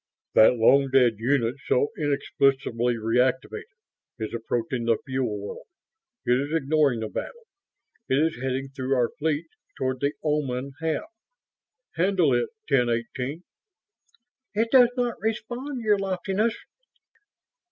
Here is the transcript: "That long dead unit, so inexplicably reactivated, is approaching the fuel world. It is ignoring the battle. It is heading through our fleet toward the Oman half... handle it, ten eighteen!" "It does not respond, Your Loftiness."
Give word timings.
"That 0.33 0.55
long 0.55 0.89
dead 0.91 1.19
unit, 1.19 1.57
so 1.67 1.89
inexplicably 1.95 2.95
reactivated, 2.95 3.69
is 4.17 4.33
approaching 4.33 4.85
the 4.85 4.97
fuel 5.05 5.39
world. 5.39 5.67
It 6.25 6.39
is 6.39 6.51
ignoring 6.55 7.01
the 7.01 7.07
battle. 7.07 7.45
It 8.09 8.15
is 8.17 8.41
heading 8.41 8.69
through 8.69 8.95
our 8.95 9.09
fleet 9.19 9.45
toward 9.77 9.99
the 9.99 10.13
Oman 10.23 10.71
half... 10.81 11.05
handle 11.97 12.33
it, 12.33 12.49
ten 12.67 12.89
eighteen!" 12.89 13.43
"It 14.55 14.69
does 14.71 14.89
not 14.97 15.21
respond, 15.21 15.81
Your 15.83 15.99
Loftiness." 15.99 16.55